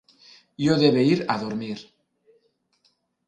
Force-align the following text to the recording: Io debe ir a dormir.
Io 0.67 0.77
debe 0.83 1.03
ir 1.09 1.19
a 1.35 1.37
dormir. 1.43 1.77